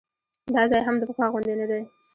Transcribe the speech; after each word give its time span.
دا 0.55 0.63
ځای 0.71 0.81
هم 0.87 0.95
د 0.99 1.03
پخوا 1.09 1.25
غوندې 1.31 1.53
نه 1.61 1.65
دی. 1.71 1.81